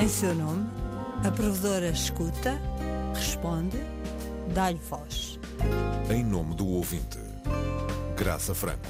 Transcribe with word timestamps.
Em 0.00 0.06
seu 0.06 0.32
nome, 0.32 0.64
a 1.26 1.30
provedora 1.32 1.88
escuta, 1.88 2.56
responde, 3.12 3.78
dá-lhe 4.54 4.78
voz. 4.78 5.40
Em 6.08 6.24
nome 6.24 6.54
do 6.54 6.68
ouvinte, 6.68 7.18
Graça 8.16 8.54
Franco. 8.54 8.86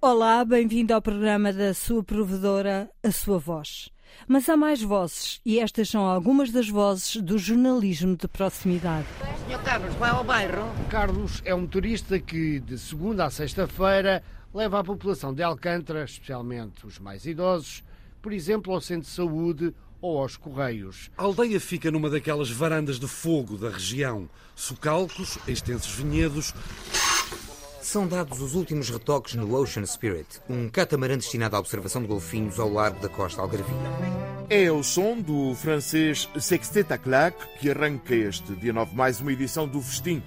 Olá, 0.00 0.44
bem-vindo 0.44 0.92
ao 0.92 1.00
programa 1.00 1.52
da 1.52 1.72
sua 1.72 2.02
provedora, 2.02 2.90
A 3.04 3.12
Sua 3.12 3.38
Voz. 3.38 3.88
Mas 4.26 4.48
há 4.48 4.56
mais 4.56 4.82
vozes 4.82 5.40
e 5.46 5.60
estas 5.60 5.88
são 5.88 6.04
algumas 6.04 6.50
das 6.50 6.68
vozes 6.68 7.22
do 7.22 7.38
jornalismo 7.38 8.16
de 8.16 8.26
proximidade. 8.26 9.06
Senhor 9.46 9.62
Carlos, 9.62 9.94
vai 9.94 10.10
ao 10.10 10.24
bairro? 10.24 10.68
Carlos 10.90 11.40
é 11.44 11.54
um 11.54 11.60
motorista 11.60 12.18
que, 12.18 12.58
de 12.58 12.76
segunda 12.78 13.26
a 13.26 13.30
sexta-feira, 13.30 14.24
leva 14.52 14.80
a 14.80 14.84
população 14.84 15.32
de 15.32 15.44
Alcântara, 15.44 16.02
especialmente 16.02 16.84
os 16.84 16.98
mais 16.98 17.24
idosos, 17.24 17.84
por 18.22 18.32
exemplo, 18.32 18.72
ao 18.72 18.80
centro 18.80 19.02
de 19.02 19.14
saúde 19.14 19.74
ou 20.00 20.18
aos 20.18 20.36
correios. 20.36 21.10
A 21.18 21.24
aldeia 21.24 21.60
fica 21.60 21.90
numa 21.90 22.08
daquelas 22.08 22.50
varandas 22.50 22.98
de 22.98 23.06
fogo 23.06 23.58
da 23.58 23.68
região. 23.68 24.28
Socalcos, 24.56 25.38
extensos 25.46 25.92
vinhedos. 25.92 26.54
São 27.80 28.06
dados 28.06 28.40
os 28.40 28.54
últimos 28.54 28.88
retoques 28.88 29.34
no 29.34 29.54
Ocean 29.54 29.84
Spirit, 29.84 30.40
um 30.48 30.68
catamarã 30.68 31.16
destinado 31.16 31.56
à 31.56 31.58
observação 31.58 32.00
de 32.00 32.08
golfinhos 32.08 32.58
ao 32.58 32.72
largo 32.72 33.00
da 33.00 33.08
costa 33.08 33.42
algarvia. 33.42 33.76
É 34.48 34.70
o 34.70 34.82
som 34.82 35.20
do 35.20 35.54
francês 35.54 36.28
Sextet 36.38 36.92
à 36.92 36.98
Claque 36.98 37.44
que 37.58 37.70
arranca 37.70 38.14
este 38.14 38.54
dia 38.54 38.72
9 38.72 38.94
mais 38.94 39.20
uma 39.20 39.32
edição 39.32 39.66
do 39.66 39.80
Festim. 39.80 40.22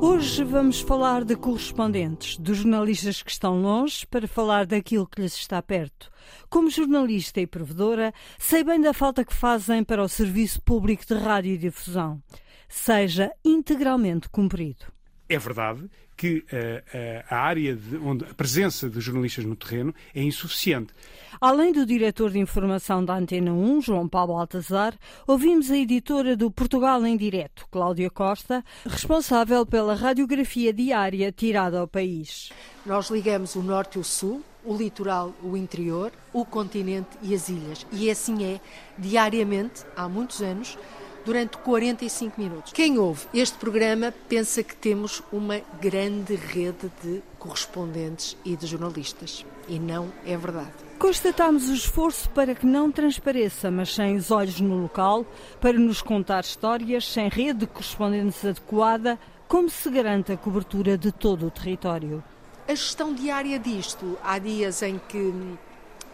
Hoje 0.00 0.44
vamos 0.44 0.80
falar 0.80 1.24
de 1.24 1.34
correspondentes, 1.34 2.36
dos 2.36 2.58
jornalistas 2.58 3.22
que 3.22 3.30
estão 3.30 3.62
longe, 3.62 4.06
para 4.06 4.28
falar 4.28 4.66
daquilo 4.66 5.06
que 5.06 5.20
lhes 5.20 5.34
está 5.34 5.62
perto. 5.62 6.10
Como 6.50 6.70
jornalista 6.70 7.40
e 7.40 7.46
provedora, 7.46 8.12
sei 8.38 8.62
bem 8.62 8.80
da 8.80 8.92
falta 8.92 9.24
que 9.24 9.32
fazem 9.32 9.82
para 9.82 10.02
o 10.02 10.08
serviço 10.08 10.60
público 10.62 11.04
de 11.06 11.14
rádio 11.14 11.52
e 11.52 11.58
difusão. 11.58 12.22
Seja 12.68 13.32
integralmente 13.44 14.28
cumprido. 14.28 14.84
É 15.28 15.38
verdade 15.38 15.88
que 16.16 16.38
uh, 16.38 16.42
uh, 16.42 17.24
a 17.28 17.36
área 17.36 17.76
de, 17.76 17.96
onde 17.96 18.24
a 18.24 18.34
presença 18.34 18.88
de 18.88 19.00
jornalistas 19.00 19.44
no 19.44 19.54
terreno 19.54 19.94
é 20.14 20.22
insuficiente. 20.22 20.92
Além 21.40 21.72
do 21.72 21.84
diretor 21.84 22.30
de 22.30 22.38
informação 22.38 23.04
da 23.04 23.14
Antena 23.14 23.52
1, 23.52 23.82
João 23.82 24.08
Paulo 24.08 24.36
Altazar, 24.36 24.94
ouvimos 25.26 25.70
a 25.70 25.76
editora 25.76 26.34
do 26.34 26.50
Portugal 26.50 27.04
em 27.04 27.16
Direto, 27.16 27.66
Cláudia 27.70 28.08
Costa, 28.08 28.64
responsável 28.86 29.66
pela 29.66 29.94
radiografia 29.94 30.72
diária 30.72 31.30
tirada 31.30 31.78
ao 31.78 31.86
país. 31.86 32.50
Nós 32.86 33.10
ligamos 33.10 33.54
o 33.54 33.62
norte 33.62 33.96
e 33.96 34.00
o 34.00 34.04
sul, 34.04 34.42
o 34.64 34.74
litoral, 34.74 35.34
o 35.42 35.56
interior, 35.56 36.10
o 36.32 36.44
continente 36.44 37.10
e 37.22 37.34
as 37.34 37.48
ilhas. 37.48 37.86
E 37.92 38.10
assim 38.10 38.44
é, 38.44 38.60
diariamente, 38.98 39.84
há 39.94 40.08
muitos 40.08 40.40
anos, 40.40 40.78
durante 41.26 41.58
45 41.58 42.40
minutos. 42.40 42.72
Quem 42.72 42.98
ouve 42.98 43.26
este 43.34 43.58
programa 43.58 44.14
pensa 44.28 44.62
que 44.62 44.76
temos 44.76 45.20
uma 45.32 45.60
grande 45.80 46.36
rede 46.36 46.90
de 47.02 47.20
correspondentes 47.36 48.36
e 48.44 48.54
de 48.54 48.64
jornalistas. 48.64 49.44
E 49.68 49.80
não 49.80 50.12
é 50.24 50.36
verdade. 50.36 50.70
Constatamos 51.00 51.68
o 51.68 51.74
esforço 51.74 52.30
para 52.30 52.54
que 52.54 52.64
não 52.64 52.92
transpareça, 52.92 53.72
mas 53.72 53.92
sem 53.92 54.14
os 54.14 54.30
olhos 54.30 54.60
no 54.60 54.82
local, 54.82 55.26
para 55.60 55.76
nos 55.76 56.00
contar 56.00 56.44
histórias, 56.44 57.04
sem 57.04 57.28
rede 57.28 57.60
de 57.60 57.66
correspondentes 57.66 58.44
adequada, 58.44 59.18
como 59.48 59.68
se 59.68 59.90
garante 59.90 60.30
a 60.30 60.36
cobertura 60.36 60.96
de 60.96 61.10
todo 61.10 61.46
o 61.46 61.50
território. 61.50 62.22
A 62.68 62.74
gestão 62.74 63.12
diária 63.12 63.58
disto, 63.58 64.16
há 64.22 64.38
dias 64.38 64.80
em 64.82 65.00
que 65.08 65.34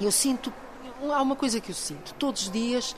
eu 0.00 0.10
sinto, 0.10 0.50
há 1.12 1.20
uma 1.20 1.36
coisa 1.36 1.60
que 1.60 1.70
eu 1.70 1.74
sinto, 1.74 2.14
todos 2.14 2.44
os 2.44 2.50
dias 2.50 2.96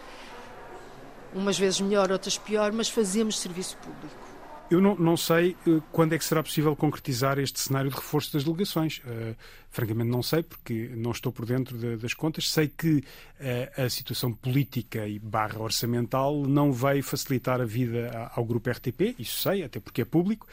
umas 1.34 1.58
vezes 1.58 1.80
melhor, 1.80 2.10
outras 2.10 2.38
pior, 2.38 2.72
mas 2.72 2.88
fazemos 2.88 3.38
serviço 3.38 3.76
público. 3.78 4.33
Eu 4.70 4.80
não, 4.80 4.94
não, 4.96 5.16
sei 5.16 5.56
uh, 5.66 5.82
quando 5.92 6.14
é 6.14 6.18
que 6.18 6.24
será 6.24 6.42
possível 6.42 6.74
concretizar 6.74 7.38
este 7.38 7.60
cenário 7.60 7.90
de 7.90 7.96
reforço 7.96 8.32
das 8.32 8.44
delegações. 8.44 8.98
Uh, 8.98 9.36
francamente, 9.68 10.08
não 10.08 10.22
sei, 10.22 10.42
porque 10.42 10.90
não 10.94 11.10
estou 11.10 11.32
por 11.32 11.44
dentro 11.44 11.76
de, 11.76 11.96
das 11.96 12.14
contas. 12.14 12.48
Sei 12.48 12.68
que 12.68 12.98
uh, 12.98 13.82
a 13.84 13.90
situação 13.90 14.32
política 14.32 15.06
e 15.06 15.18
barra 15.18 15.60
orçamental 15.60 16.46
não 16.46 16.72
veio 16.72 17.02
facilitar 17.02 17.60
a 17.60 17.64
vida 17.64 18.30
ao 18.34 18.44
grupo 18.44 18.70
RTP, 18.70 19.14
isso 19.18 19.40
sei, 19.40 19.62
até 19.62 19.78
porque 19.78 20.02
é 20.02 20.04
público, 20.04 20.46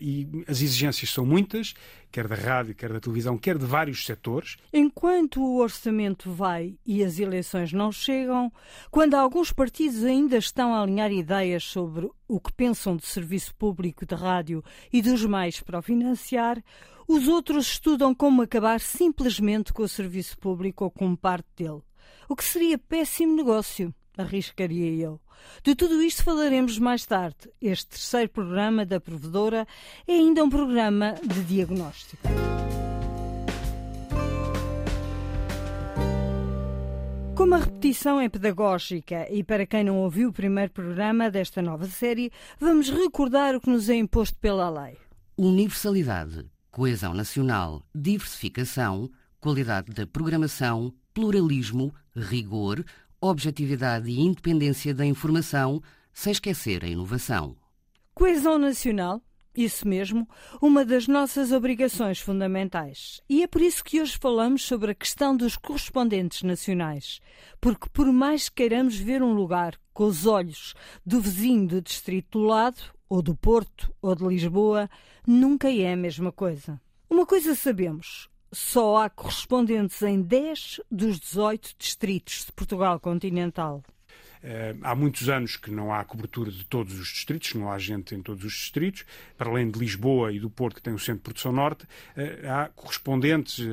e 0.00 0.26
as 0.48 0.60
exigências 0.62 1.10
são 1.10 1.24
muitas 1.24 1.74
quer 2.10 2.26
da 2.26 2.34
rádio, 2.34 2.74
quer 2.74 2.92
da 2.92 3.00
televisão, 3.00 3.38
quer 3.38 3.56
de 3.56 3.64
vários 3.64 4.04
setores. 4.04 4.56
Enquanto 4.72 5.40
o 5.40 5.58
orçamento 5.58 6.30
vai 6.30 6.74
e 6.84 7.04
as 7.04 7.18
eleições 7.18 7.72
não 7.72 7.92
chegam, 7.92 8.52
quando 8.90 9.14
alguns 9.14 9.52
partidos 9.52 10.04
ainda 10.04 10.36
estão 10.36 10.74
a 10.74 10.82
alinhar 10.82 11.12
ideias 11.12 11.64
sobre 11.64 12.10
o 12.30 12.38
que 12.38 12.52
pensam 12.52 12.96
do 12.96 13.04
serviço 13.04 13.52
público 13.56 14.06
de 14.06 14.14
rádio 14.14 14.62
e 14.92 15.02
dos 15.02 15.24
mais 15.24 15.60
para 15.60 15.80
o 15.80 15.82
financiar, 15.82 16.62
os 17.08 17.26
outros 17.26 17.66
estudam 17.66 18.14
como 18.14 18.42
acabar 18.42 18.78
simplesmente 18.78 19.72
com 19.72 19.82
o 19.82 19.88
serviço 19.88 20.38
público 20.38 20.84
ou 20.84 20.90
com 20.92 21.16
parte 21.16 21.48
dele. 21.56 21.82
O 22.28 22.36
que 22.36 22.44
seria 22.44 22.78
péssimo 22.78 23.34
negócio, 23.34 23.92
arriscaria 24.16 24.92
eu. 24.92 25.20
De 25.64 25.74
tudo 25.74 26.00
isto 26.00 26.22
falaremos 26.22 26.78
mais 26.78 27.04
tarde. 27.04 27.50
Este 27.60 27.88
terceiro 27.88 28.30
programa 28.30 28.86
da 28.86 29.00
Provedora 29.00 29.66
é 30.06 30.12
ainda 30.12 30.44
um 30.44 30.48
programa 30.48 31.16
de 31.26 31.42
diagnóstico. 31.42 32.28
Como 37.40 37.54
a 37.54 37.58
repetição 37.58 38.20
é 38.20 38.28
pedagógica 38.28 39.26
e 39.32 39.42
para 39.42 39.64
quem 39.64 39.82
não 39.82 39.96
ouviu 39.96 40.28
o 40.28 40.32
primeiro 40.32 40.70
programa 40.70 41.30
desta 41.30 41.62
nova 41.62 41.86
série, 41.86 42.30
vamos 42.58 42.90
recordar 42.90 43.56
o 43.56 43.60
que 43.62 43.70
nos 43.70 43.88
é 43.88 43.94
imposto 43.94 44.38
pela 44.38 44.68
lei. 44.68 44.98
Universalidade, 45.38 46.44
coesão 46.70 47.14
nacional, 47.14 47.82
diversificação, 47.94 49.10
qualidade 49.40 49.90
da 49.90 50.06
programação, 50.06 50.92
pluralismo, 51.14 51.94
rigor, 52.14 52.84
objetividade 53.22 54.10
e 54.10 54.20
independência 54.20 54.92
da 54.92 55.06
informação, 55.06 55.82
sem 56.12 56.32
esquecer 56.32 56.84
a 56.84 56.88
inovação. 56.88 57.56
Coesão 58.12 58.58
nacional, 58.58 59.22
isso 59.56 59.86
mesmo, 59.86 60.28
uma 60.60 60.84
das 60.84 61.06
nossas 61.06 61.52
obrigações 61.52 62.20
fundamentais. 62.20 63.20
E 63.28 63.42
é 63.42 63.46
por 63.46 63.60
isso 63.60 63.82
que 63.82 64.00
hoje 64.00 64.16
falamos 64.18 64.62
sobre 64.62 64.92
a 64.92 64.94
questão 64.94 65.36
dos 65.36 65.56
correspondentes 65.56 66.42
nacionais. 66.42 67.20
Porque, 67.60 67.88
por 67.92 68.12
mais 68.12 68.48
que 68.48 68.56
queiramos 68.56 68.96
ver 68.96 69.22
um 69.22 69.32
lugar 69.32 69.78
com 69.92 70.04
os 70.04 70.26
olhos 70.26 70.74
do 71.04 71.20
vizinho 71.20 71.66
do 71.66 71.82
distrito 71.82 72.38
do 72.38 72.44
lado, 72.44 72.80
ou 73.08 73.20
do 73.20 73.34
Porto, 73.34 73.92
ou 74.00 74.14
de 74.14 74.24
Lisboa, 74.24 74.88
nunca 75.26 75.68
é 75.68 75.92
a 75.92 75.96
mesma 75.96 76.30
coisa. 76.30 76.80
Uma 77.08 77.26
coisa 77.26 77.56
sabemos: 77.56 78.28
só 78.52 78.98
há 78.98 79.10
correspondentes 79.10 80.00
em 80.02 80.22
10 80.22 80.80
dos 80.90 81.18
18 81.18 81.74
distritos 81.76 82.44
de 82.46 82.52
Portugal 82.52 83.00
continental. 83.00 83.82
Uh, 84.42 84.78
há 84.82 84.94
muitos 84.94 85.28
anos 85.28 85.56
que 85.56 85.70
não 85.70 85.92
há 85.92 86.02
cobertura 86.02 86.50
de 86.50 86.64
todos 86.64 86.98
os 86.98 87.08
distritos, 87.08 87.52
não 87.52 87.70
há 87.70 87.78
gente 87.78 88.14
em 88.14 88.22
todos 88.22 88.42
os 88.44 88.54
distritos. 88.54 89.04
Para 89.36 89.50
além 89.50 89.70
de 89.70 89.78
Lisboa 89.78 90.32
e 90.32 90.40
do 90.40 90.48
Porto, 90.48 90.76
que 90.76 90.82
tem 90.82 90.94
o 90.94 90.98
Centro 90.98 91.16
de 91.16 91.24
Produção 91.24 91.52
Norte, 91.52 91.84
uh, 91.84 92.48
há 92.48 92.68
correspondentes, 92.74 93.58
uh, 93.58 93.68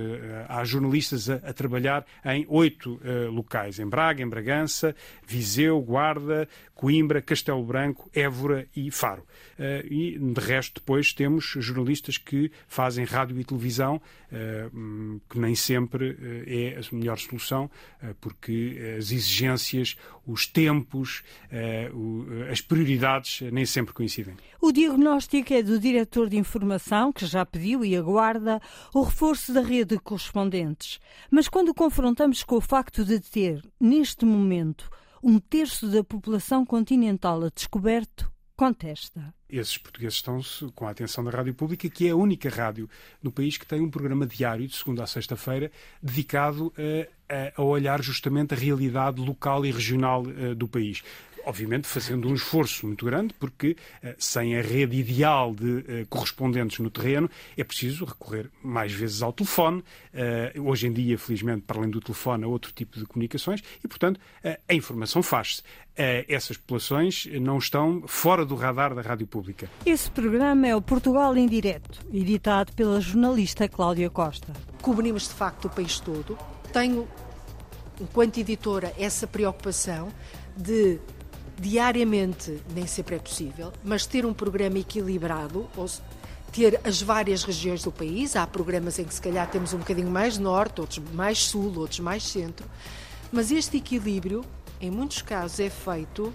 há 0.49 0.63
jornalistas 0.65 1.29
a, 1.29 1.35
a, 1.35 1.53
trabalhar 1.53 2.05
em 2.25 2.45
oito 2.49 2.99
locais: 3.31 3.79
em 3.79 3.87
Braga, 3.87 4.21
em 4.21 4.27
Bragança, 4.27 4.95
Viseu, 5.25 5.79
Guarda, 5.81 6.47
Coimbra, 6.75 7.21
Castelo 7.21 7.63
Branco, 7.63 8.09
Évora 8.13 8.67
e 8.75 8.91
Faro. 8.91 9.25
e 9.89 10.17
de 10.19 10.41
resto, 10.41 10.79
depois 10.79 11.13
temos 11.13 11.55
jornalistas 11.57 12.17
que 12.17 12.51
fazem 12.67 13.05
rádio 13.05 13.39
e 13.39 13.43
televisão, 13.43 14.01
hum, 14.73 15.19
que 15.29 15.39
nem 15.39 15.55
sempre 15.55 16.17
é 16.45 16.79
a 16.79 16.95
melhor 16.95 17.17
solução, 17.17 17.69
porque 18.21 18.95
as 18.97 19.11
exigências, 19.11 19.97
os 20.25 20.45
tempos, 20.57 21.23
uh, 21.51 22.51
as 22.51 22.61
prioridades 22.61 23.41
nem 23.51 23.63
sempre 23.63 23.93
coincidem. 23.93 24.35
O 24.59 24.71
diagnóstico 24.71 25.53
é 25.53 25.61
do 25.61 25.79
diretor 25.79 26.27
de 26.27 26.35
informação, 26.35 27.13
que 27.13 27.27
já 27.27 27.45
pediu 27.45 27.85
e 27.85 27.95
aguarda 27.95 28.59
o 28.91 29.03
reforço 29.03 29.53
da 29.53 29.61
rede 29.61 29.95
de 29.95 30.01
correspondentes. 30.01 30.99
Mas 31.29 31.47
quando 31.47 31.75
confrontamos 31.75 32.43
com 32.43 32.55
o 32.55 32.61
facto 32.61 33.05
de 33.05 33.19
ter, 33.19 33.63
neste 33.79 34.25
momento, 34.25 34.89
um 35.21 35.37
terço 35.37 35.87
da 35.87 36.03
população 36.03 36.65
continental 36.65 37.43
a 37.43 37.49
descoberto, 37.53 38.31
contesta. 38.57 39.33
Esses 39.47 39.77
portugueses 39.77 40.15
estão 40.15 40.41
com 40.73 40.87
a 40.87 40.89
atenção 40.89 41.23
da 41.23 41.29
Rádio 41.29 41.53
Pública, 41.53 41.87
que 41.87 42.07
é 42.07 42.09
a 42.09 42.15
única 42.15 42.49
rádio 42.49 42.89
no 43.21 43.31
país 43.31 43.55
que 43.55 43.65
tem 43.65 43.79
um 43.79 43.89
programa 43.89 44.25
diário, 44.25 44.67
de 44.67 44.75
segunda 44.75 45.03
a 45.03 45.07
sexta-feira, 45.07 45.71
dedicado 46.01 46.73
a, 47.29 47.61
a, 47.61 47.63
olhar 47.63 48.01
justamente 48.01 48.55
a 48.55 48.57
realidade 48.57 49.21
local 49.21 49.63
e 49.63 49.71
regional 49.71 50.23
uh, 50.23 50.55
do 50.55 50.67
país 50.67 51.03
obviamente 51.47 51.87
fazendo 51.87 52.27
um 52.27 52.33
esforço 52.33 52.85
muito 52.85 53.05
grande, 53.05 53.33
porque 53.39 53.77
sem 54.17 54.57
a 54.57 54.61
rede 54.61 54.97
ideal 54.97 55.55
de 55.55 56.05
correspondentes 56.09 56.79
no 56.79 56.89
terreno, 56.89 57.29
é 57.55 57.63
preciso 57.63 58.05
recorrer 58.05 58.49
mais 58.61 58.91
vezes 58.91 59.21
ao 59.21 59.31
telefone. 59.31 59.83
Hoje 60.59 60.87
em 60.87 60.93
dia, 60.93 61.17
felizmente, 61.17 61.61
para 61.61 61.79
além 61.79 61.89
do 61.89 62.01
telefone, 62.01 62.43
há 62.43 62.47
outro 62.47 62.71
tipo 62.73 62.99
de 62.99 63.05
comunicações 63.05 63.63
e, 63.83 63.87
portanto, 63.87 64.19
a 64.67 64.73
informação 64.73 65.23
faz-se. 65.23 65.63
Essas 65.95 66.57
populações 66.57 67.27
não 67.41 67.57
estão 67.57 68.03
fora 68.05 68.45
do 68.45 68.53
radar 68.55 68.93
da 68.93 69.01
rádio 69.01 69.25
pública. 69.25 69.69
Esse 69.85 70.11
programa 70.11 70.67
é 70.67 70.75
o 70.75 70.81
Portugal 70.81 71.35
em 71.35 71.47
Direto, 71.47 72.05
editado 72.13 72.73
pela 72.73 72.99
jornalista 72.99 73.67
Cláudia 73.67 74.09
Costa. 74.09 74.53
Cobrimos, 74.81 75.23
de 75.23 75.33
facto, 75.33 75.65
o 75.65 75.69
país 75.69 75.99
todo. 75.99 76.37
Tenho, 76.73 77.07
enquanto 77.99 78.37
editora, 78.37 78.93
essa 78.99 79.25
preocupação 79.25 80.09
de 80.55 80.99
diariamente, 81.59 82.61
nem 82.73 82.85
sempre 82.85 83.15
é 83.15 83.19
possível, 83.19 83.73
mas 83.83 84.05
ter 84.05 84.25
um 84.25 84.33
programa 84.33 84.77
equilibrado, 84.79 85.67
ou 85.75 85.87
ter 86.51 86.79
as 86.83 87.01
várias 87.01 87.43
regiões 87.43 87.83
do 87.83 87.91
país. 87.91 88.35
Há 88.35 88.45
programas 88.47 88.99
em 88.99 89.03
que 89.03 89.13
se 89.13 89.21
calhar 89.21 89.49
temos 89.49 89.73
um 89.73 89.79
bocadinho 89.79 90.09
mais 90.09 90.37
norte, 90.37 90.81
outros 90.81 90.99
mais 91.13 91.39
sul, 91.39 91.77
outros 91.77 91.99
mais 91.99 92.23
centro. 92.23 92.67
Mas 93.31 93.51
este 93.51 93.77
equilíbrio, 93.77 94.43
em 94.79 94.89
muitos 94.89 95.21
casos, 95.21 95.59
é 95.59 95.69
feito 95.69 96.33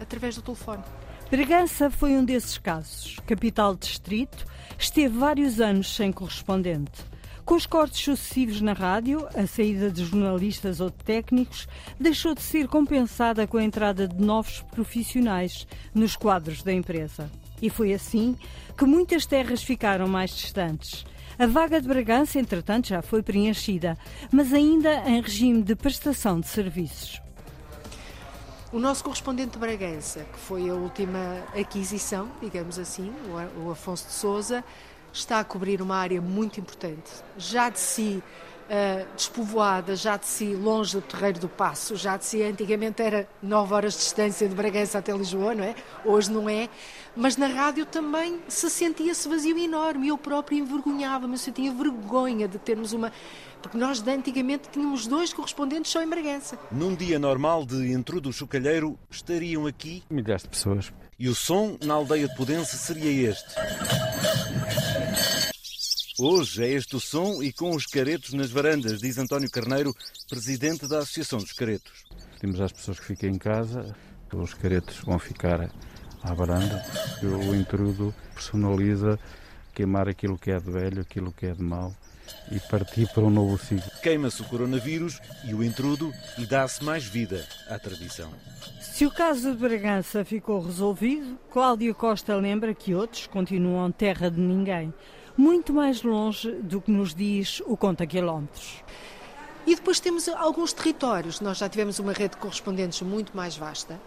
através 0.00 0.36
do 0.36 0.42
telefone. 0.42 0.82
Bragança 1.30 1.90
foi 1.90 2.12
um 2.12 2.24
desses 2.24 2.58
casos. 2.58 3.16
Capital 3.26 3.74
distrito, 3.74 4.46
esteve 4.78 5.16
vários 5.18 5.60
anos 5.60 5.94
sem 5.94 6.12
correspondente. 6.12 7.04
Com 7.46 7.54
os 7.54 7.64
cortes 7.64 8.00
sucessivos 8.00 8.60
na 8.60 8.72
rádio, 8.72 9.24
a 9.32 9.46
saída 9.46 9.88
de 9.88 10.04
jornalistas 10.04 10.80
ou 10.80 10.90
de 10.90 10.96
técnicos 10.96 11.68
deixou 11.98 12.34
de 12.34 12.42
ser 12.42 12.66
compensada 12.66 13.46
com 13.46 13.56
a 13.56 13.62
entrada 13.62 14.08
de 14.08 14.20
novos 14.20 14.62
profissionais 14.72 15.64
nos 15.94 16.16
quadros 16.16 16.64
da 16.64 16.72
empresa. 16.72 17.30
E 17.62 17.70
foi 17.70 17.94
assim 17.94 18.36
que 18.76 18.84
muitas 18.84 19.26
terras 19.26 19.62
ficaram 19.62 20.08
mais 20.08 20.32
distantes. 20.32 21.06
A 21.38 21.46
vaga 21.46 21.80
de 21.80 21.86
Bragança, 21.86 22.36
entretanto, 22.40 22.88
já 22.88 23.00
foi 23.00 23.22
preenchida, 23.22 23.96
mas 24.32 24.52
ainda 24.52 25.08
em 25.08 25.20
regime 25.20 25.62
de 25.62 25.76
prestação 25.76 26.40
de 26.40 26.48
serviços. 26.48 27.22
O 28.72 28.80
nosso 28.80 29.04
correspondente 29.04 29.52
de 29.52 29.58
Bragança, 29.58 30.26
que 30.32 30.38
foi 30.40 30.68
a 30.68 30.74
última 30.74 31.44
aquisição, 31.56 32.28
digamos 32.42 32.76
assim, 32.76 33.12
o 33.64 33.70
Afonso 33.70 34.08
de 34.08 34.12
Souza, 34.14 34.64
está 35.18 35.40
a 35.40 35.44
cobrir 35.44 35.80
uma 35.82 35.96
área 35.96 36.20
muito 36.20 36.60
importante. 36.60 37.10
Já 37.36 37.68
de 37.68 37.78
si 37.78 38.22
uh, 38.66 39.06
despovoada, 39.16 39.96
já 39.96 40.16
de 40.16 40.26
si 40.26 40.54
longe 40.54 40.92
do 40.96 41.02
Terreiro 41.02 41.40
do 41.40 41.48
Passo, 41.48 41.96
já 41.96 42.16
de 42.16 42.24
si 42.24 42.42
antigamente 42.42 43.02
era 43.02 43.28
9 43.42 43.74
horas 43.74 43.94
de 43.94 44.00
distância 44.00 44.48
de 44.48 44.54
Bragança 44.54 44.98
até 44.98 45.12
Lisboa, 45.12 45.54
não 45.54 45.64
é? 45.64 45.74
Hoje 46.04 46.30
não 46.30 46.48
é. 46.48 46.68
Mas 47.14 47.36
na 47.36 47.46
rádio 47.46 47.86
também 47.86 48.40
se 48.46 48.68
sentia 48.68 49.12
esse 49.12 49.28
vazio 49.28 49.56
enorme. 49.58 50.08
Eu 50.08 50.18
próprio 50.18 50.58
envergonhava-me, 50.58 51.34
eu 51.34 51.38
sentia 51.38 51.72
vergonha 51.72 52.46
de 52.46 52.58
termos 52.58 52.92
uma. 52.92 53.10
Porque 53.62 53.78
nós 53.78 54.00
de 54.00 54.10
antigamente 54.10 54.68
tínhamos 54.70 55.06
dois 55.06 55.32
correspondentes 55.32 55.90
só 55.90 56.02
em 56.02 56.08
Bragança. 56.08 56.58
Num 56.70 56.94
dia 56.94 57.18
normal 57.18 57.64
de 57.64 57.90
Entru 57.90 58.20
do 58.20 58.32
Chocalheiro, 58.32 58.98
estariam 59.10 59.66
aqui 59.66 60.02
milhares 60.10 60.42
de 60.42 60.50
pessoas. 60.50 60.92
E 61.18 61.28
o 61.28 61.34
som 61.34 61.78
na 61.82 61.94
aldeia 61.94 62.28
de 62.28 62.36
Pudense 62.36 62.76
seria 62.76 63.30
este. 63.30 64.85
Hoje 66.18 66.64
é 66.64 66.72
este 66.72 66.96
o 66.96 67.00
som 67.00 67.42
e 67.42 67.52
com 67.52 67.76
os 67.76 67.84
caretos 67.84 68.32
nas 68.32 68.50
varandas, 68.50 69.00
diz 69.00 69.18
António 69.18 69.50
Carneiro, 69.50 69.94
presidente 70.26 70.88
da 70.88 71.00
Associação 71.00 71.38
dos 71.38 71.52
Caretos. 71.52 72.06
Pedimos 72.40 72.58
às 72.58 72.72
pessoas 72.72 72.98
que 72.98 73.04
fiquem 73.04 73.34
em 73.34 73.38
casa, 73.38 73.94
os 74.32 74.54
caretos 74.54 74.96
vão 75.00 75.18
ficar 75.18 75.70
à 76.22 76.32
varanda, 76.32 76.82
o 77.22 77.54
intrudo 77.54 78.14
personaliza 78.32 79.18
queimar 79.74 80.08
aquilo 80.08 80.38
que 80.38 80.50
é 80.50 80.58
de 80.58 80.70
velho, 80.70 81.02
aquilo 81.02 81.30
que 81.30 81.44
é 81.44 81.52
de 81.52 81.62
mau 81.62 81.94
e 82.50 82.58
partir 82.60 83.06
para 83.12 83.22
um 83.22 83.30
novo 83.30 83.58
ciclo. 83.58 83.90
Queima-se 84.02 84.40
o 84.40 84.46
coronavírus 84.46 85.20
e 85.44 85.52
o 85.52 85.62
intrudo 85.62 86.14
e 86.38 86.46
dá-se 86.46 86.82
mais 86.82 87.04
vida 87.04 87.46
à 87.68 87.78
tradição. 87.78 88.32
Se 88.80 89.04
o 89.04 89.10
caso 89.10 89.52
de 89.52 89.58
Bragança 89.58 90.24
ficou 90.24 90.62
resolvido, 90.62 91.38
Cláudio 91.52 91.94
Costa 91.94 92.34
lembra 92.36 92.74
que 92.74 92.94
outros 92.94 93.26
continuam 93.26 93.92
terra 93.92 94.30
de 94.30 94.40
ninguém 94.40 94.94
muito 95.36 95.72
mais 95.72 96.02
longe 96.02 96.50
do 96.52 96.80
que 96.80 96.90
nos 96.90 97.14
diz 97.14 97.60
o 97.66 97.76
conta 97.76 98.06
quilómetros. 98.06 98.82
E 99.66 99.74
depois 99.74 100.00
temos 100.00 100.28
alguns 100.28 100.72
territórios, 100.72 101.40
nós 101.40 101.58
já 101.58 101.68
tivemos 101.68 101.98
uma 101.98 102.12
rede 102.12 102.34
de 102.34 102.36
correspondentes 102.36 103.02
muito 103.02 103.36
mais 103.36 103.56
vasta, 103.56 104.00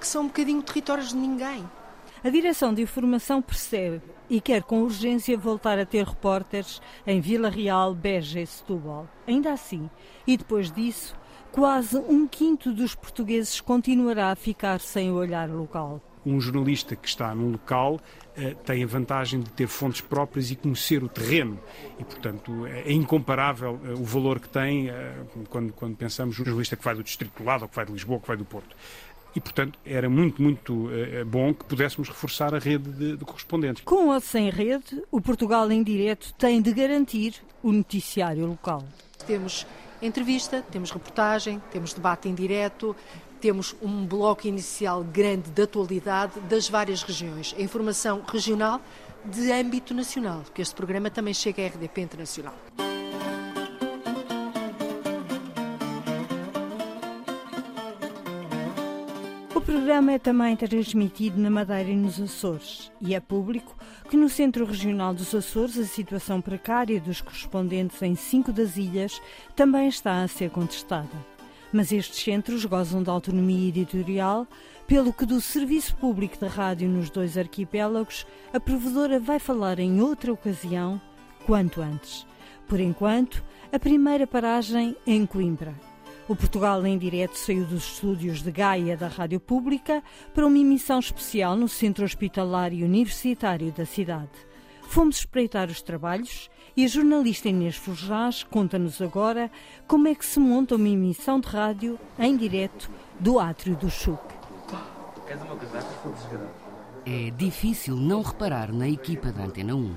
que 0.00 0.06
são 0.06 0.22
um 0.22 0.26
bocadinho 0.28 0.62
territórios 0.62 1.08
de 1.08 1.16
ninguém. 1.16 1.68
A 2.22 2.30
Direção 2.30 2.72
de 2.72 2.82
Informação 2.82 3.42
percebe 3.42 4.00
e 4.30 4.40
quer 4.40 4.62
com 4.62 4.82
urgência 4.82 5.36
voltar 5.36 5.78
a 5.78 5.86
ter 5.86 6.06
repórteres 6.06 6.80
em 7.06 7.20
Vila 7.20 7.48
Real, 7.48 7.94
Beja 7.94 8.40
e 8.40 8.46
Setúbal. 8.46 9.08
Ainda 9.26 9.52
assim, 9.52 9.90
e 10.26 10.36
depois 10.36 10.70
disso, 10.70 11.14
quase 11.52 11.96
um 11.98 12.26
quinto 12.26 12.72
dos 12.72 12.94
portugueses 12.94 13.60
continuará 13.60 14.30
a 14.30 14.36
ficar 14.36 14.80
sem 14.80 15.10
o 15.10 15.16
olhar 15.16 15.48
local 15.50 16.00
um 16.28 16.40
jornalista 16.40 16.94
que 16.94 17.08
está 17.08 17.34
num 17.34 17.50
local 17.52 17.94
uh, 17.94 18.54
tem 18.64 18.82
a 18.84 18.86
vantagem 18.86 19.40
de 19.40 19.50
ter 19.50 19.66
fontes 19.66 20.00
próprias 20.00 20.50
e 20.50 20.56
conhecer 20.56 21.02
o 21.02 21.08
terreno. 21.08 21.58
E, 21.98 22.04
portanto, 22.04 22.66
é 22.66 22.92
incomparável 22.92 23.80
uh, 23.82 23.92
o 23.92 24.04
valor 24.04 24.40
que 24.40 24.48
tem 24.48 24.90
uh, 24.90 24.94
quando, 25.48 25.72
quando 25.72 25.96
pensamos 25.96 26.38
no 26.38 26.44
jornalista 26.44 26.76
que 26.76 26.84
vai 26.84 26.94
do 26.94 27.02
Distrito 27.02 27.42
do 27.42 27.44
Lado, 27.44 27.62
ou 27.62 27.68
que 27.68 27.76
vai 27.76 27.86
de 27.86 27.92
Lisboa, 27.92 28.16
ou 28.16 28.20
que 28.20 28.28
vai 28.28 28.36
do 28.36 28.44
Porto. 28.44 28.76
E, 29.34 29.40
portanto, 29.40 29.78
era 29.84 30.08
muito, 30.08 30.42
muito 30.42 30.88
bom 31.26 31.52
que 31.52 31.62
pudéssemos 31.64 32.08
reforçar 32.08 32.54
a 32.54 32.58
rede 32.58 32.90
de, 32.90 33.16
de 33.16 33.24
correspondentes. 33.24 33.84
Com 33.84 34.08
ou 34.08 34.20
sem 34.20 34.50
rede, 34.50 35.02
o 35.12 35.20
Portugal 35.20 35.70
em 35.70 35.82
Direto 35.82 36.32
tem 36.34 36.60
de 36.62 36.72
garantir 36.72 37.34
o 37.62 37.70
noticiário 37.70 38.46
local. 38.46 38.82
Temos 39.26 39.66
entrevista, 40.00 40.64
temos 40.70 40.90
reportagem, 40.90 41.60
temos 41.70 41.92
debate 41.92 42.28
em 42.28 42.34
direto, 42.34 42.94
temos 43.38 43.74
um 43.80 44.04
bloco 44.04 44.46
inicial 44.46 45.02
grande 45.04 45.50
de 45.50 45.62
atualidade 45.62 46.38
das 46.40 46.68
várias 46.68 47.02
regiões. 47.02 47.54
A 47.56 47.62
informação 47.62 48.22
regional 48.26 48.80
de 49.24 49.52
âmbito 49.52 49.94
nacional, 49.94 50.40
porque 50.42 50.62
este 50.62 50.74
programa 50.74 51.10
também 51.10 51.34
chega 51.34 51.62
à 51.62 51.66
RDP 51.66 52.00
Internacional. 52.00 52.54
O 59.54 59.60
programa 59.60 60.12
é 60.12 60.18
também 60.18 60.56
transmitido 60.56 61.38
na 61.38 61.50
Madeira 61.50 61.90
e 61.90 61.96
nos 61.96 62.20
Açores 62.20 62.90
e 63.00 63.14
é 63.14 63.20
público 63.20 63.76
que 64.08 64.16
no 64.16 64.28
Centro 64.28 64.64
Regional 64.64 65.12
dos 65.12 65.34
Açores 65.34 65.76
a 65.78 65.84
situação 65.84 66.40
precária 66.40 67.00
dos 67.00 67.20
correspondentes 67.20 68.00
em 68.00 68.14
cinco 68.14 68.50
das 68.50 68.76
ilhas 68.76 69.20
também 69.54 69.88
está 69.88 70.22
a 70.22 70.28
ser 70.28 70.50
contestada 70.50 71.37
mas 71.72 71.92
estes 71.92 72.22
centros 72.22 72.64
gozam 72.64 73.02
de 73.02 73.10
autonomia 73.10 73.68
editorial, 73.68 74.46
pelo 74.86 75.12
que 75.12 75.26
do 75.26 75.40
serviço 75.40 75.94
público 75.96 76.38
da 76.38 76.48
rádio 76.48 76.88
nos 76.88 77.10
dois 77.10 77.36
arquipélagos 77.36 78.26
a 78.52 78.58
provedora 78.58 79.20
vai 79.20 79.38
falar 79.38 79.78
em 79.78 80.00
outra 80.00 80.32
ocasião, 80.32 81.00
quanto 81.44 81.80
antes. 81.80 82.26
Por 82.66 82.80
enquanto, 82.80 83.44
a 83.72 83.78
primeira 83.78 84.26
paragem 84.26 84.96
é 85.06 85.12
em 85.12 85.26
Coimbra. 85.26 85.74
O 86.28 86.36
Portugal 86.36 86.86
em 86.86 86.98
Direto 86.98 87.38
saiu 87.38 87.64
dos 87.64 87.84
estúdios 87.92 88.42
de 88.42 88.50
Gaia 88.50 88.96
da 88.98 89.08
Rádio 89.08 89.40
Pública 89.40 90.02
para 90.34 90.46
uma 90.46 90.58
emissão 90.58 90.98
especial 90.98 91.56
no 91.56 91.68
Centro 91.68 92.04
Hospitalar 92.04 92.72
e 92.72 92.84
Universitário 92.84 93.72
da 93.72 93.86
cidade. 93.86 94.28
Fomos 94.82 95.18
espreitar 95.18 95.68
os 95.68 95.80
trabalhos 95.80 96.50
e 96.78 96.84
a 96.84 96.86
jornalista 96.86 97.48
Inês 97.48 97.74
Forjás 97.74 98.44
conta-nos 98.44 99.02
agora 99.02 99.50
como 99.88 100.06
é 100.06 100.14
que 100.14 100.24
se 100.24 100.38
monta 100.38 100.76
uma 100.76 100.88
emissão 100.88 101.40
de 101.40 101.48
rádio 101.48 101.98
em 102.16 102.36
direto 102.36 102.88
do 103.18 103.40
átrio 103.40 103.74
do 103.74 103.90
Chuc. 103.90 104.20
É 107.04 107.30
difícil 107.30 107.96
não 107.96 108.22
reparar 108.22 108.72
na 108.72 108.88
equipa 108.88 109.32
da 109.32 109.42
Antena 109.42 109.74
1. 109.74 109.96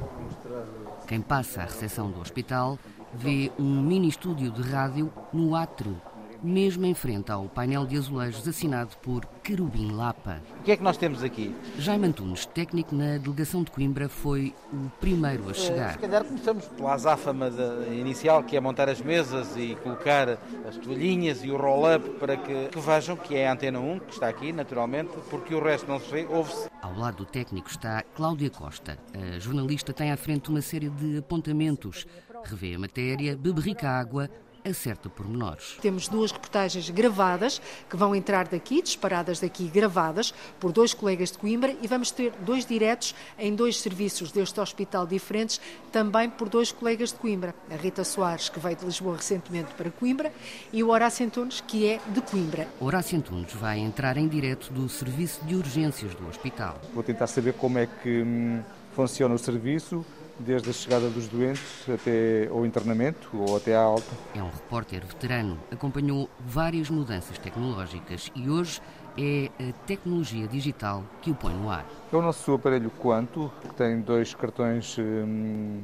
Quem 1.08 1.22
passa 1.22 1.62
à 1.62 1.66
recepção 1.66 2.10
do 2.10 2.20
hospital 2.20 2.80
vê 3.14 3.52
um 3.60 3.80
mini 3.84 4.08
estúdio 4.08 4.50
de 4.50 4.64
rádio 4.64 5.14
no 5.32 5.56
átrio 5.56 6.02
mesmo 6.44 6.86
em 6.86 6.94
frente 6.94 7.32
ao 7.32 7.46
painel 7.48 7.86
de 7.86 7.98
azulejos 7.98 8.48
assinado 8.48 8.96
por 8.98 9.26
Querubim 9.44 9.92
Lapa. 9.92 10.42
O 10.60 10.64
que 10.64 10.72
é 10.72 10.78
que 10.78 10.84
nós 10.84 10.98
temos 10.98 11.24
aqui? 11.24 11.56
Jaime 11.78 12.08
Antunes, 12.08 12.46
técnico 12.46 12.96
na 12.96 13.18
delegação 13.18 13.64
de 13.64 13.72
Coimbra, 13.72 14.10
foi 14.10 14.54
o 14.74 14.90
primeiro 15.00 15.50
a 15.50 15.54
chegar. 15.54 15.94
Se 15.94 16.00
calhar 16.00 16.24
começamos 16.24 16.66
pela 16.68 16.94
azáfama 16.94 17.52
inicial, 17.92 18.44
que 18.44 18.58
é 18.58 18.60
montar 18.60 18.90
as 18.90 19.02
mesas 19.02 19.56
e 19.56 19.76
colocar 19.84 20.38
as 20.68 20.78
toalhinhas 20.78 21.44
e 21.44 21.52
o 21.52 21.58
roll-up 21.58 22.10
para 22.20 22.38
que, 22.38 22.70
que, 22.70 22.80
vejam 22.80 23.16
que 23.16 23.36
é 23.36 23.48
a 23.48 23.54
Antena 23.54 23.80
1, 23.80 24.00
que 24.00 24.14
está 24.14 24.28
aqui, 24.28 24.52
naturalmente, 24.52 25.12
porque 25.30 25.54
o 25.54 25.64
resto 25.64 25.88
não 25.88 26.00
se 26.00 26.12
vê, 26.12 26.26
ouve-se. 26.30 26.70
Ao 26.82 26.98
lado 26.98 27.18
do 27.18 27.26
técnico 27.26 27.70
está 27.70 28.02
Cláudia 28.16 28.50
Costa. 28.50 28.98
A 29.14 29.40
jornalista 29.40 29.94
tem 29.94 30.12
à 30.12 30.18
frente 30.18 30.50
uma 30.50 30.62
série 30.62 30.90
de 30.90 31.18
apontamentos. 31.18 32.06
Revê 32.44 32.74
a 32.74 32.80
matéria, 32.80 33.38
beberrica 33.38 33.90
água 33.90 34.30
acerta 34.64 35.10
pormenores. 35.10 35.78
Temos 35.82 36.08
duas 36.08 36.32
reportagens 36.32 36.90
gravadas 36.90 37.62
que 37.90 37.96
vão 37.96 38.16
entrar 38.16 38.48
daqui, 38.48 38.82
disparadas 38.82 39.40
daqui, 39.40 39.68
gravadas 39.68 40.34
por 40.60 40.72
dois 40.72 40.94
colegas 40.94 41.32
de 41.32 41.38
Coimbra 41.38 41.76
e 41.82 41.88
vamos 41.88 42.12
ter 42.12 42.32
dois 42.42 42.66
diretos 42.66 43.16
em 43.38 43.56
dois 43.56 43.80
serviços 43.80 44.32
deste 44.32 44.60
hospital 44.60 45.06
diferentes, 45.06 45.60
também 45.92 46.30
por 46.30 46.50
dois 46.50 46.72
colegas 46.72 47.10
de 47.10 47.16
Coimbra. 47.16 47.54
A 47.70 47.76
Rita 47.76 48.04
Soares, 48.04 48.50
que 48.50 48.60
veio 48.60 48.76
de 48.76 48.86
Lisboa 48.86 49.18
recentemente 49.18 49.74
para 49.74 49.90
Coimbra, 49.92 50.32
e 50.72 50.84
o 50.84 50.90
Horácio 50.90 51.26
Antunes, 51.26 51.62
que 51.62 51.88
é 51.88 52.00
de 52.08 52.22
Coimbra. 52.22 52.68
Horácio 52.80 53.18
Antunes 53.18 53.54
vai 53.54 53.80
entrar 53.80 54.18
em 54.18 54.28
direto 54.28 54.72
do 54.72 54.88
serviço 54.90 55.44
de 55.46 55.56
urgências 55.56 56.14
do 56.16 56.28
hospital. 56.28 56.80
Vou 56.94 57.04
tentar 57.04 57.28
saber 57.28 57.54
como 57.54 57.78
é 57.78 57.88
que 57.88 58.22
hum, 58.22 58.62
funciona 58.94 59.34
o 59.34 59.38
serviço, 59.38 60.06
desde 60.40 60.70
a 60.70 60.74
chegada 60.74 61.10
dos 61.10 61.28
doentes 61.28 61.88
até 61.90 62.48
ao 62.50 62.66
internamento 62.66 63.30
ou 63.34 63.58
até 63.58 63.76
à 63.76 63.82
alta. 63.82 64.12
É 64.36 64.42
um 64.42 64.50
repórter 64.50 65.06
veterano, 65.06 65.58
acompanhou 65.72 66.30
várias 66.40 66.90
mudanças 66.90 67.38
tecnológicas 67.38 68.32
e 68.36 68.50
hoje 68.50 68.82
é 69.18 69.50
a 69.60 69.74
tecnologia 69.86 70.48
digital 70.48 71.04
que 71.22 71.32
o 71.32 71.36
põe 71.36 71.54
no 71.54 71.70
ar. 71.70 71.86
É 72.12 72.16
o 72.16 72.22
nosso 72.22 72.54
aparelho 72.54 72.90
Quanto, 72.92 73.52
que 73.62 73.74
tem 73.76 74.00
dois 74.02 74.34
cartões 74.34 74.98
hum, 74.98 75.82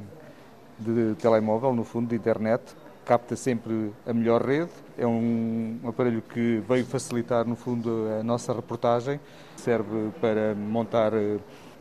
de 0.78 1.14
telemóvel, 1.16 1.74
no 1.74 1.84
fundo, 1.84 2.08
de 2.08 2.16
internet, 2.16 2.74
capta 3.04 3.34
sempre 3.36 3.90
a 4.06 4.12
melhor 4.12 4.42
rede. 4.42 4.70
É 4.96 5.06
um 5.06 5.80
aparelho 5.84 6.22
que 6.22 6.62
veio 6.68 6.84
facilitar, 6.84 7.46
no 7.46 7.56
fundo, 7.56 8.06
a 8.20 8.22
nossa 8.22 8.52
reportagem. 8.52 9.18
Serve 9.56 10.10
para 10.20 10.54
montar 10.54 11.14
eh, 11.14 11.38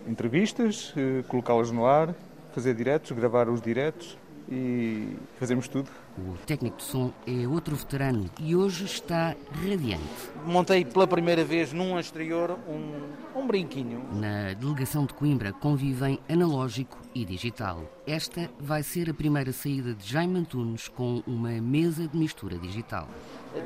entrevistas, 0.08 0.94
eh, 0.96 1.24
colocá-las 1.28 1.70
no 1.70 1.86
ar, 1.86 2.16
fazer 2.58 2.74
diretos, 2.74 3.12
gravar 3.12 3.48
os 3.50 3.62
diretos 3.62 4.18
e 4.50 5.16
fazemos 5.38 5.68
tudo. 5.68 5.92
O 6.18 6.36
técnico 6.48 6.78
de 6.78 6.84
som 6.86 7.14
é 7.28 7.48
outro 7.48 7.76
veterano 7.76 8.26
e 8.40 8.56
hoje 8.56 8.86
está 8.86 9.36
radiante. 9.52 10.04
Montei 10.44 10.84
pela 10.84 11.06
primeira 11.06 11.46
vez 11.46 11.72
num 11.72 12.00
exterior 12.00 12.58
um, 12.68 13.40
um 13.40 13.46
brinquinho. 13.46 14.04
Na 14.12 14.54
delegação 14.54 15.06
de 15.06 15.14
Coimbra 15.14 15.54
convivem 15.54 16.20
analógico 16.28 16.98
e 17.14 17.24
digital. 17.24 17.84
Esta 18.08 18.50
vai 18.60 18.82
ser 18.82 19.08
a 19.08 19.14
primeira 19.14 19.54
saída 19.54 19.94
de 19.94 20.12
Jaime 20.12 20.40
Antunes 20.40 20.88
com 20.88 21.22
uma 21.28 21.52
mesa 21.62 22.08
de 22.08 22.18
mistura 22.18 22.58
digital. 22.58 23.08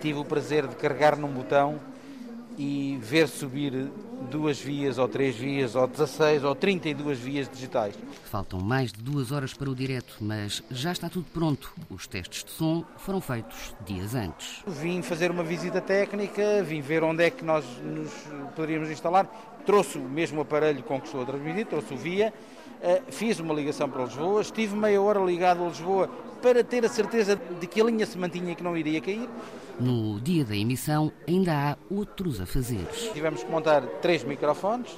Tive 0.02 0.20
o 0.20 0.26
prazer 0.26 0.68
de 0.68 0.76
carregar 0.76 1.18
num 1.18 1.32
botão 1.32 1.80
e 2.58 2.98
ver 3.02 3.28
subir 3.28 3.92
duas 4.30 4.60
vias, 4.60 4.98
ou 4.98 5.08
três 5.08 5.36
vias, 5.36 5.76
ou 5.76 5.88
16, 5.88 6.44
ou 6.44 6.56
32 6.56 7.20
vias 7.20 7.50
digitais. 7.50 7.96
Faltam 8.26 8.60
mais 8.60 8.92
de 8.92 9.02
duas 9.02 9.32
horas 9.32 9.54
para 9.54 9.70
o 9.70 9.76
direto, 9.76 10.16
mas 10.22 10.64
já 10.70 10.92
está 10.92 11.10
tudo 11.10 11.26
pronto. 11.34 11.74
Os 11.90 12.08
testes 12.08 12.44
de 12.44 12.52
som 12.52 12.84
foram 12.98 13.20
feitos 13.20 13.76
dias 13.86 14.16
antes. 14.16 14.64
Vim 14.68 15.02
fazer 15.02 15.32
uma 15.32 15.44
visita 15.44 15.82
técnica, 15.82 16.64
vim 16.64 16.82
ver 16.82 17.04
onde 17.04 17.24
é 17.24 17.30
que 17.30 17.44
nós 17.44 17.66
nos 17.84 18.12
poderíamos 18.56 18.90
instalar. 18.90 19.30
Trouxe 19.66 19.98
o 19.98 20.02
mesmo 20.02 20.42
aparelho 20.42 20.84
com 20.84 21.00
que 21.00 21.08
estou 21.08 21.22
a 21.22 21.26
transmitir, 21.26 21.66
trouxe 21.66 21.94
o 21.94 21.98
via, 21.98 22.34
eh, 22.82 23.02
fiz 23.10 23.40
uma 23.40 23.54
ligação 23.54 23.90
para 23.90 24.04
Lisboa, 24.04 24.42
estive 24.42 24.76
meia 24.76 25.02
hora 25.02 25.20
ligado 25.20 25.64
a 25.64 25.68
Lisboa 25.68 26.10
para 26.42 26.64
ter 26.64 26.84
a 26.84 26.90
certeza 26.90 27.36
de 27.36 27.68
que 27.68 27.80
a 27.80 27.84
linha 27.84 28.06
se 28.06 28.18
mantinha 28.18 28.52
e 28.52 28.56
que 28.56 28.64
não 28.64 28.76
iria 28.76 29.00
cair. 29.00 29.30
No 29.80 30.20
dia 30.20 30.44
da 30.44 30.56
emissão, 30.56 31.12
ainda 31.28 31.54
há 31.54 31.78
outros 31.94 32.42
a 32.42 32.46
fazer. 32.46 32.86
Tivemos 33.14 33.44
que 33.44 33.52
montar 33.52 33.82
três 34.02 34.24
microfones, 34.24 34.92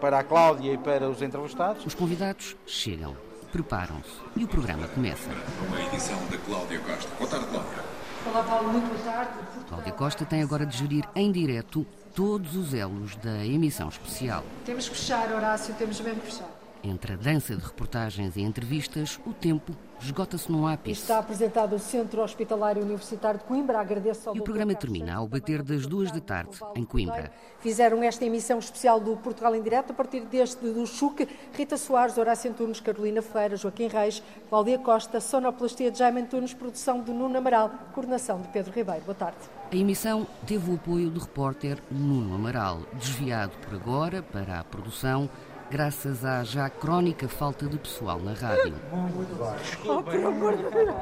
para 0.00 0.18
a 0.18 0.24
Cláudia 0.24 0.72
e 0.72 0.78
para 0.78 1.08
os 1.08 1.20
entrevistados. 1.20 1.84
Os 1.84 1.94
convidados 1.94 2.56
chegam, 2.66 3.16
preparam-se 3.52 4.18
e 4.36 4.44
o 4.44 4.48
programa 4.48 4.88
começa. 4.88 5.30
Uma 5.68 5.82
edição 5.82 6.18
da 6.30 6.38
Cláudia 6.38 6.78
Costa. 6.80 7.10
Boa 7.18 7.30
tarde, 7.30 7.46
Cláudia. 7.46 7.84
Olá, 8.26 8.42
Paulo, 8.42 8.72
muito 8.72 8.86
boa 8.86 9.12
tarde. 9.12 9.32
Cláudia 9.68 9.92
Costa 9.92 10.24
tem 10.24 10.42
agora 10.42 10.64
de 10.64 10.78
gerir 10.78 11.04
em 11.14 11.30
direto 11.30 11.86
todos 12.14 12.54
os 12.56 12.72
elos 12.72 13.16
da 13.16 13.44
emissão 13.44 13.88
especial. 13.88 14.44
Temos 14.64 14.88
que 14.88 14.96
fechar, 14.96 15.32
Horácio, 15.32 15.74
temos 15.74 16.00
mesmo 16.00 16.20
que 16.20 16.30
fechar. 16.30 16.63
Entre 16.86 17.14
a 17.14 17.16
dança 17.16 17.56
de 17.56 17.64
reportagens 17.64 18.36
e 18.36 18.42
entrevistas, 18.42 19.18
o 19.24 19.32
tempo 19.32 19.74
esgota-se 19.98 20.52
num 20.52 20.66
ápice. 20.66 21.00
Está 21.00 21.18
apresentado 21.18 21.74
o 21.74 21.78
Centro 21.78 22.20
Hospitalário 22.20 22.82
Universitário 22.82 23.40
de 23.40 23.46
Coimbra. 23.46 23.80
Agradeço 23.80 24.28
ao 24.28 24.36
E 24.36 24.40
o 24.40 24.42
programa 24.44 24.74
termina 24.74 25.14
ao 25.14 25.26
bater 25.26 25.62
das 25.62 25.86
duas 25.86 26.12
da 26.12 26.20
tarde, 26.20 26.58
em 26.74 26.84
Coimbra. 26.84 27.32
Fizeram 27.60 28.02
esta 28.02 28.26
emissão 28.26 28.58
especial 28.58 29.00
do 29.00 29.16
Portugal 29.16 29.54
em 29.56 29.62
Direto 29.62 29.92
a 29.92 29.94
partir 29.94 30.26
deste 30.26 30.60
do 30.60 30.86
Chuc, 30.86 31.26
Rita 31.54 31.78
Soares, 31.78 32.18
Horácio 32.18 32.50
Antunes, 32.50 32.80
Carolina 32.80 33.22
Ferreira, 33.22 33.56
Joaquim 33.56 33.88
Reis, 33.88 34.22
Cláudia 34.50 34.78
Costa, 34.78 35.22
sonoplastia 35.22 35.90
de 35.90 35.98
Jaime 35.98 36.20
Antunes, 36.20 36.52
produção 36.52 37.02
de 37.02 37.10
Nuno 37.10 37.38
Amaral, 37.38 37.70
coordenação 37.94 38.42
de 38.42 38.48
Pedro 38.48 38.74
Ribeiro. 38.74 39.00
Boa 39.06 39.14
tarde. 39.14 39.38
A 39.72 39.74
emissão 39.74 40.26
teve 40.46 40.70
o 40.70 40.74
apoio 40.74 41.08
do 41.08 41.18
repórter 41.18 41.78
Nuno 41.90 42.34
Amaral, 42.34 42.80
desviado 42.92 43.52
por 43.64 43.74
agora 43.74 44.22
para 44.22 44.60
a 44.60 44.64
produção 44.64 45.30
graças 45.70 46.24
à 46.24 46.44
já 46.44 46.68
crónica 46.68 47.28
falta 47.28 47.66
de 47.66 47.78
pessoal 47.78 48.18
na 48.18 48.32
rádio. 48.32 48.74
Oh, 48.92 50.02
por 50.02 50.14
amor 50.14 50.56
de 50.56 50.62
Deus. 50.62 50.94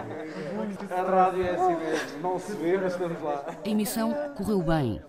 A 0.91 1.03
rádio 1.03 1.43
é 1.43 1.51
assim 1.51 1.77
mesmo, 1.77 2.21
não 2.23 2.39
se 2.39 2.53
vê, 2.53 2.79
mas 2.79 2.93
estamos 2.93 3.23
lá. 3.23 3.45
A 3.65 3.69
emissão 3.69 4.15
correu 4.37 4.63
bem. 4.63 5.01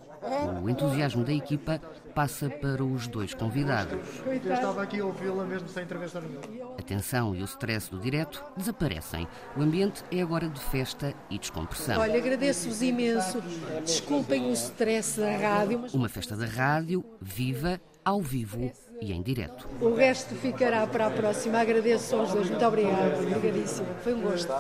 O 0.61 0.69
entusiasmo 0.69 1.23
da 1.23 1.33
equipa 1.33 1.81
passa 2.15 2.49
para 2.49 2.83
os 2.83 3.07
dois 3.07 3.33
convidados. 3.33 3.99
Eu 4.25 4.53
estava 4.53 4.83
aqui 4.83 5.01
a 5.01 5.05
ouvi-la 5.05 5.43
mesmo 5.43 5.67
sem 5.67 5.83
intervenção 5.83 6.21
nenhuma. 6.21 6.75
A 6.77 6.81
tensão 6.81 7.35
e 7.35 7.41
o 7.41 7.45
stress 7.45 7.91
do 7.91 7.99
direto 7.99 8.41
desaparecem. 8.55 9.27
O 9.57 9.61
ambiente 9.61 10.01
é 10.11 10.21
agora 10.21 10.47
de 10.47 10.61
festa 10.61 11.13
e 11.29 11.37
descompressão. 11.37 11.99
Olha, 11.99 12.17
agradeço-vos 12.17 12.81
imenso. 12.81 13.41
Desculpem 13.83 14.49
o 14.49 14.53
stress 14.53 15.19
da 15.19 15.35
rádio. 15.35 15.79
Mas... 15.79 15.93
Uma 15.93 16.07
festa 16.07 16.37
da 16.37 16.45
rádio, 16.45 17.03
viva, 17.21 17.81
ao 18.05 18.21
vivo 18.21 18.71
e 19.01 19.11
em 19.11 19.21
direto. 19.21 19.67
O 19.81 19.93
resto 19.93 20.35
ficará 20.35 20.85
para 20.87 21.07
a 21.07 21.11
próxima. 21.11 21.59
Agradeço 21.59 22.15
aos 22.15 22.31
dois. 22.31 22.49
Muito 22.49 22.65
obrigada. 22.65 23.19
Obrigadíssimo. 23.19 23.87
Foi 24.03 24.13
um 24.13 24.21
gosto. 24.21 24.53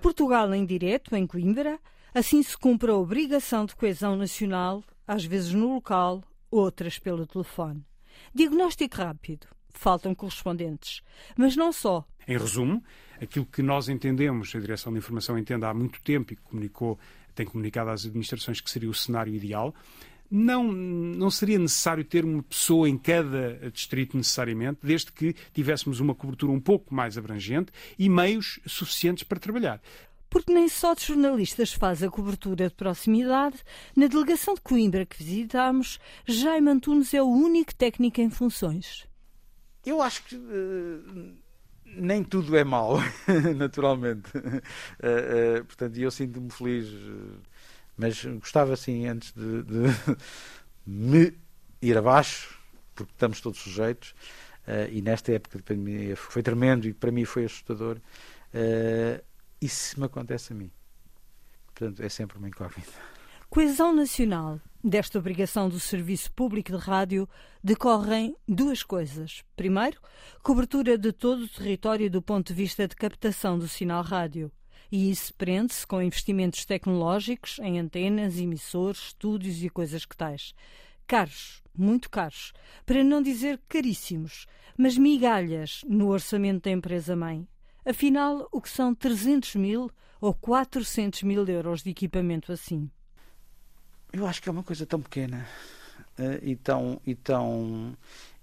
Portugal 0.00 0.52
em 0.54 0.64
direto, 0.64 1.14
em 1.14 1.26
Coimbra. 1.26 1.78
Assim 2.14 2.42
se 2.42 2.56
cumpre 2.56 2.90
a 2.90 2.94
obrigação 2.94 3.66
de 3.66 3.76
coesão 3.76 4.16
nacional, 4.16 4.82
às 5.06 5.24
vezes 5.24 5.52
no 5.52 5.74
local, 5.74 6.22
outras 6.50 6.98
pelo 6.98 7.26
telefone. 7.26 7.84
Diagnóstico 8.34 8.96
rápido. 8.96 9.46
Faltam 9.70 10.14
correspondentes. 10.14 11.02
Mas 11.36 11.54
não 11.54 11.72
só. 11.72 12.04
Em 12.26 12.36
resumo, 12.36 12.82
aquilo 13.20 13.46
que 13.46 13.62
nós 13.62 13.88
entendemos, 13.88 14.54
a 14.54 14.58
Direção 14.58 14.92
de 14.92 14.98
Informação 14.98 15.38
entende 15.38 15.64
há 15.64 15.72
muito 15.72 16.02
tempo 16.02 16.32
e 16.32 16.36
que 16.36 16.42
comunicou, 16.42 16.98
tem 17.34 17.46
comunicado 17.46 17.90
às 17.90 18.04
administrações 18.04 18.60
que 18.60 18.70
seria 18.70 18.90
o 18.90 18.94
cenário 18.94 19.34
ideal, 19.34 19.74
não, 20.30 20.64
não 20.64 21.30
seria 21.30 21.58
necessário 21.58 22.04
ter 22.04 22.24
uma 22.24 22.42
pessoa 22.42 22.88
em 22.88 22.98
cada 22.98 23.70
distrito 23.70 24.16
necessariamente, 24.16 24.80
desde 24.82 25.10
que 25.12 25.34
tivéssemos 25.52 26.00
uma 26.00 26.14
cobertura 26.14 26.52
um 26.52 26.60
pouco 26.60 26.94
mais 26.94 27.16
abrangente 27.16 27.72
e 27.98 28.08
meios 28.08 28.60
suficientes 28.66 29.24
para 29.24 29.38
trabalhar. 29.38 29.80
Porque 30.30 30.52
nem 30.52 30.68
só 30.68 30.92
de 30.94 31.06
jornalistas 31.06 31.72
faz 31.72 32.02
a 32.02 32.10
cobertura 32.10 32.68
de 32.68 32.74
proximidade. 32.74 33.56
Na 33.96 34.06
delegação 34.06 34.54
de 34.54 34.60
Coimbra 34.60 35.06
que 35.06 35.22
visitámos, 35.22 35.98
Jaime 36.26 36.70
Antunes 36.70 37.14
é 37.14 37.22
o 37.22 37.28
único 37.28 37.74
técnico 37.74 38.20
em 38.20 38.28
funções. 38.28 39.06
Eu 39.86 40.02
acho 40.02 40.22
que 40.24 40.36
uh, 40.36 41.34
nem 41.86 42.22
tudo 42.22 42.54
é 42.56 42.64
mau, 42.64 42.98
naturalmente. 43.56 44.36
Uh, 44.36 45.60
uh, 45.60 45.64
portanto, 45.64 45.96
eu 45.96 46.10
sinto-me 46.10 46.50
feliz 46.50 46.88
mas 47.98 48.24
gostava, 48.24 48.72
assim, 48.72 49.06
antes 49.08 49.32
de, 49.32 49.62
de 49.64 50.16
me 50.86 51.34
ir 51.82 51.98
abaixo, 51.98 52.56
porque 52.94 53.12
estamos 53.12 53.40
todos 53.40 53.58
sujeitos, 53.58 54.14
uh, 54.66 54.90
e 54.90 55.02
nesta 55.02 55.32
época 55.32 55.58
para 55.58 55.76
mim 55.76 56.14
foi 56.14 56.42
tremendo 56.42 56.86
e 56.86 56.94
para 56.94 57.10
mim 57.10 57.24
foi 57.24 57.44
assustador. 57.44 57.96
Uh, 58.54 59.22
e 59.60 59.68
se 59.68 59.98
me 59.98 60.06
acontece 60.06 60.52
a 60.52 60.56
mim? 60.56 60.70
Portanto, 61.66 62.00
é 62.00 62.08
sempre 62.08 62.38
uma 62.38 62.48
incógnita. 62.48 62.92
Coesão 63.50 63.94
nacional. 63.94 64.60
Desta 64.82 65.18
obrigação 65.18 65.68
do 65.68 65.80
Serviço 65.80 66.30
Público 66.32 66.70
de 66.70 66.78
Rádio 66.78 67.28
decorrem 67.62 68.36
duas 68.46 68.84
coisas. 68.84 69.42
Primeiro, 69.56 70.00
cobertura 70.40 70.96
de 70.96 71.12
todo 71.12 71.42
o 71.42 71.48
território 71.48 72.08
do 72.08 72.22
ponto 72.22 72.48
de 72.48 72.54
vista 72.54 72.86
de 72.86 72.94
captação 72.94 73.58
do 73.58 73.66
sinal 73.66 74.04
rádio 74.04 74.52
e 74.90 75.10
isso 75.10 75.34
prende-se 75.34 75.86
com 75.86 76.02
investimentos 76.02 76.64
tecnológicos 76.64 77.58
em 77.60 77.78
antenas, 77.78 78.38
emissores, 78.38 79.08
estúdios 79.08 79.62
e 79.62 79.68
coisas 79.68 80.04
que 80.04 80.16
tais. 80.16 80.54
Caros, 81.06 81.62
muito 81.76 82.10
caros, 82.10 82.52
para 82.84 83.04
não 83.04 83.22
dizer 83.22 83.60
caríssimos, 83.68 84.46
mas 84.76 84.96
migalhas 84.96 85.82
no 85.86 86.08
orçamento 86.08 86.64
da 86.64 86.70
empresa-mãe. 86.70 87.46
Afinal, 87.84 88.48
o 88.52 88.60
que 88.60 88.68
são 88.68 88.94
300 88.94 89.56
mil 89.56 89.90
ou 90.20 90.34
400 90.34 91.22
mil 91.22 91.46
euros 91.46 91.82
de 91.82 91.90
equipamento 91.90 92.52
assim? 92.52 92.90
Eu 94.12 94.26
acho 94.26 94.42
que 94.42 94.48
é 94.48 94.52
uma 94.52 94.62
coisa 94.62 94.86
tão 94.86 95.00
pequena 95.00 95.46
uh, 96.18 96.38
e, 96.42 96.56
tão, 96.56 97.00
e, 97.06 97.14
tão, 97.14 97.96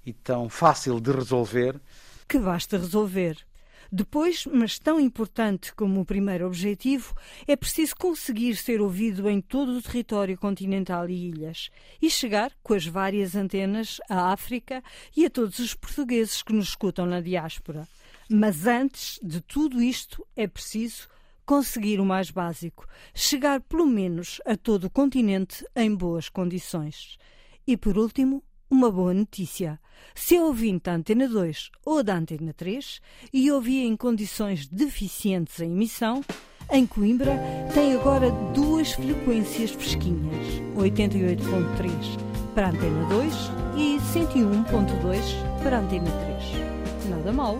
e 0.06 0.14
tão 0.14 0.50
fácil 0.50 1.00
de 1.00 1.12
resolver. 1.12 1.80
Que 2.28 2.40
basta 2.40 2.78
resolver. 2.78 3.46
Depois, 3.92 4.46
mas 4.52 4.80
tão 4.80 5.00
importante 5.00 5.74
como 5.74 6.02
o 6.02 6.06
primeiro 6.06 6.48
objetivo, 6.48 7.16
é 7.48 7.56
preciso 7.56 7.96
conseguir 7.96 8.56
ser 8.56 8.82
ouvido 8.82 9.30
em 9.30 9.42
todo 9.42 9.78
o 9.78 9.82
território 9.82 10.38
continental 10.38 11.10
e 11.10 11.30
ilhas 11.30 11.70
e 12.02 12.10
chegar 12.10 12.52
com 12.64 12.74
as 12.74 12.86
várias 12.86 13.36
antenas 13.36 14.00
à 14.10 14.32
África 14.32 14.84
e 15.16 15.26
a 15.26 15.30
todos 15.30 15.60
os 15.60 15.74
portugueses 15.74 16.42
que 16.42 16.54
nos 16.54 16.70
escutam 16.70 17.06
na 17.06 17.22
diáspora. 17.22 17.88
Mas 18.30 18.66
antes 18.66 19.20
de 19.22 19.40
tudo 19.42 19.82
isto 19.82 20.26
é 20.36 20.48
preciso 20.48 21.08
conseguir 21.46 22.00
o 22.00 22.06
mais 22.06 22.32
básico, 22.32 22.88
chegar 23.14 23.62
pelo 23.62 23.86
menos 23.86 24.42
a 24.46 24.58
todo 24.58 24.86
o 24.86 24.90
continente 24.90 25.64
em 25.76 25.94
boas 25.94 26.28
condições. 26.28 27.18
E 27.68 27.78
por 27.78 27.98
último, 27.98 28.44
uma 28.70 28.92
boa 28.92 29.14
notícia. 29.14 29.80
Se 30.14 30.36
é 30.36 30.44
ouvinte 30.44 30.84
da 30.86 30.94
Antena 30.94 31.28
2 31.28 31.72
ou 31.86 32.04
da 32.04 32.16
Antena 32.16 32.54
3 32.54 33.02
e 33.34 33.52
ouvia 33.52 33.86
em 33.86 33.96
condições 33.96 34.68
deficientes 34.68 35.60
a 35.60 35.66
emissão, 35.66 36.24
em 36.72 36.86
Coimbra 36.86 37.38
tem 37.74 37.94
agora 37.94 38.32
duas 38.54 38.94
frequências 38.94 39.72
fresquinhas, 39.72 40.62
88.3 40.76 41.92
para 42.54 42.68
a 42.68 42.70
Antena 42.70 43.06
2 43.10 43.34
e 43.78 43.98
101.2 44.14 45.64
para 45.64 45.78
a 45.78 45.82
Antena 45.82 46.12
3. 46.12 47.10
Nada 47.10 47.32
mal. 47.32 47.60